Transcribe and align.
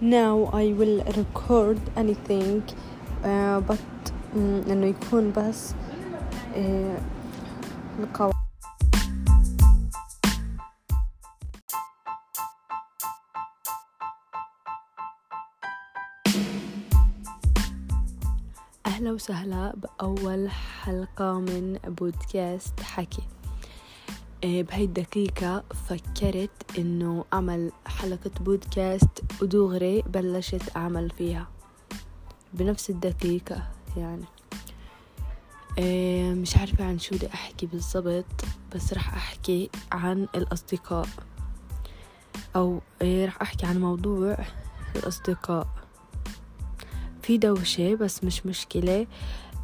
now 0.00 0.48
I 0.52 0.72
will 0.72 1.02
record 1.16 1.80
anything 1.96 2.62
uh, 3.24 3.60
but 3.60 3.78
um, 4.34 4.64
إنه 4.70 4.86
يكون 4.86 5.32
بس 5.32 5.72
uh, 6.54 7.00
القواعد 7.98 8.34
أهلا 18.86 19.12
وسهلا 19.12 19.74
بأول 19.76 20.50
حلقة 20.50 21.40
من 21.40 21.78
بودكاست 21.84 22.80
حكي. 22.80 23.22
آه، 24.44 24.62
بهاي 24.62 24.84
الدقيقة 24.84 25.64
فكرت 25.88 26.78
إنه 26.78 27.24
أعمل 27.32 27.72
حلقة 27.98 28.30
بودكاست 28.40 29.22
ودغري 29.42 30.02
بلشت 30.02 30.76
أعمل 30.76 31.10
فيها. 31.10 31.48
بنفس 32.54 32.90
الدقيقة 32.90 33.62
يعني. 33.96 34.24
آه، 35.78 36.34
مش 36.34 36.56
عارفة 36.56 36.84
عن 36.84 36.98
شو 36.98 37.14
بدي 37.14 37.26
أحكي 37.26 37.66
بالضبط 37.66 38.44
بس 38.74 38.92
رح 38.92 39.14
أحكي 39.14 39.70
عن 39.92 40.28
الأصدقاء. 40.34 41.08
أو 42.56 42.80
آه، 43.02 43.26
رح 43.26 43.42
أحكي 43.42 43.66
عن 43.66 43.80
موضوع 43.80 44.38
الأصدقاء. 44.96 45.66
في 47.22 47.38
دوشة 47.38 47.94
بس 47.94 48.24
مش 48.24 48.46
مشكلة. 48.46 49.06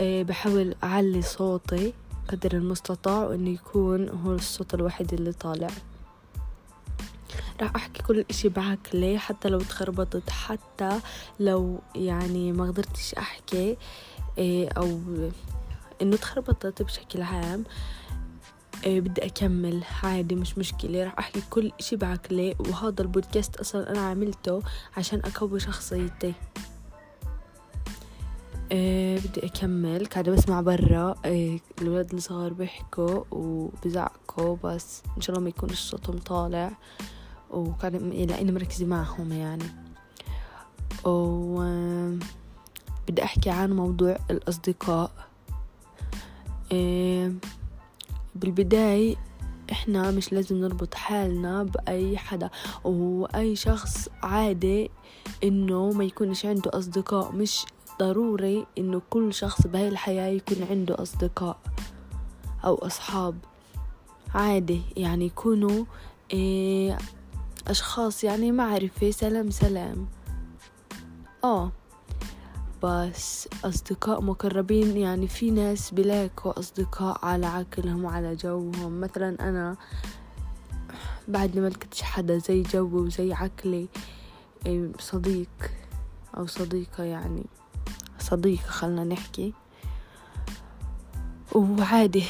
بحاول 0.00 0.74
أعلي 0.84 1.22
صوتي 1.22 1.92
قدر 2.28 2.52
المستطاع 2.52 3.24
وإنه 3.24 3.50
يكون 3.50 4.08
هو 4.08 4.32
الصوت 4.34 4.74
الوحيد 4.74 5.14
اللي 5.14 5.32
طالع. 5.32 5.68
راح 7.60 7.74
أحكي 7.76 8.02
كل 8.02 8.24
إشي 8.30 8.48
بعقلي 8.48 9.18
حتى 9.18 9.48
لو 9.48 9.58
تخربطت 9.58 10.30
حتى 10.30 11.00
لو 11.40 11.80
يعني 11.94 12.52
ما 12.52 12.64
قدرتش 12.64 13.14
أحكي 13.14 13.76
إيه، 14.38 14.68
أو 14.68 15.00
إنه 16.02 16.16
تخربطت 16.16 16.82
بشكل 16.82 17.22
عام 17.22 17.64
إيه، 18.86 19.00
بدي 19.00 19.26
أكمل. 19.26 19.82
عادي 20.02 20.34
مش 20.34 20.58
مشكلة. 20.58 21.04
راح 21.04 21.18
أحكي 21.18 21.42
كل 21.50 21.72
إشي 21.80 21.96
بعقلي 21.96 22.56
وهذا 22.58 23.02
البودكاست 23.02 23.56
أصلا 23.56 23.90
أنا 23.90 24.00
عملته 24.00 24.62
عشان 24.96 25.20
أقوي 25.24 25.60
شخصيتي. 25.60 26.34
إيه 28.72 29.18
بدي 29.20 29.46
أكمل. 29.46 30.06
قاعدة 30.06 30.32
بسمع 30.32 30.60
برا. 30.60 31.14
إيه 31.24 31.60
الولاد 31.82 32.14
الصغار 32.14 32.52
بيحكوا 32.52 33.24
وبزعقوا 33.30 34.56
بس 34.64 35.02
إن 35.16 35.22
شاء 35.22 35.36
الله 35.36 35.44
ما 35.44 35.48
يكونش 35.48 35.80
صوتهم 35.80 36.18
طالع. 36.18 36.72
وقاعدة 37.50 37.98
لأني 37.98 38.52
مركزة 38.52 38.86
معهم 38.86 39.32
يعني. 39.32 39.64
و 41.04 41.58
بدي 43.08 43.24
أحكي 43.24 43.50
عن 43.50 43.72
موضوع 43.72 44.18
الأصدقاء. 44.30 45.10
بالبداية 48.34 49.16
إحنا 49.72 50.10
مش 50.10 50.32
لازم 50.32 50.56
نربط 50.56 50.94
حالنا 50.94 51.62
بأي 51.62 52.18
حدا. 52.18 52.50
وأي 52.84 53.56
شخص 53.56 54.08
عادي 54.22 54.90
إنه 55.44 55.92
ما 55.92 56.04
يكونش 56.04 56.46
عنده 56.46 56.70
أصدقاء 56.74 57.32
مش 57.32 57.64
ضروري 58.00 58.66
إنه 58.78 59.02
كل 59.10 59.34
شخص 59.34 59.66
بهاي 59.66 59.88
الحياة 59.88 60.28
يكون 60.28 60.56
عنده 60.70 61.02
أصدقاء 61.02 61.58
أو 62.64 62.74
أصحاب. 62.74 63.34
عادي 64.34 64.82
يعني 64.96 65.26
يكونوا 65.26 65.84
إيه 66.32 66.98
أشخاص 67.68 68.24
يعني 68.24 68.52
معرفة 68.52 69.10
سلام 69.10 69.50
سلام. 69.50 70.06
آه 71.44 71.72
بس 72.82 73.48
أصدقاء 73.64 74.20
مقربين 74.22 74.96
يعني 74.96 75.28
في 75.28 75.50
ناس 75.50 75.90
بلاقوا 75.90 76.58
أصدقاء 76.58 77.24
على 77.26 77.46
عقلهم 77.46 78.04
وعلى 78.04 78.34
جوهم. 78.34 79.00
مثلا 79.00 79.48
أنا 79.48 79.76
بعد 81.28 81.58
ما 81.58 81.68
لقيتش 81.68 82.02
حدا 82.02 82.38
زي 82.38 82.62
جوي 82.62 83.00
وزي 83.00 83.32
عقلي 83.32 83.88
إيه، 84.66 84.92
صديق 84.98 85.48
أو 86.36 86.46
صديقة 86.46 87.04
يعني 87.04 87.46
صديقة 88.18 88.66
خلنا 88.66 89.04
نحكي. 89.04 89.52
وعادي 91.54 92.24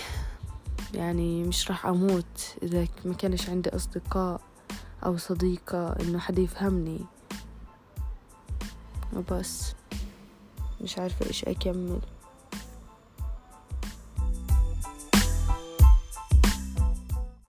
يعني 0.94 1.42
مش 1.42 1.70
راح 1.70 1.86
أموت 1.86 2.56
إذا 2.62 2.86
ما 3.04 3.14
كانش 3.14 3.48
عندي 3.50 3.76
أصدقاء. 3.76 4.40
أو 5.04 5.16
صديقة 5.16 5.97
إنه 6.00 6.19
حدا 6.19 6.42
يفهمني. 6.42 7.00
وبس. 9.16 9.75
مش 10.81 10.98
عارفة 10.98 11.26
إيش 11.26 11.44
أكمل. 11.44 12.00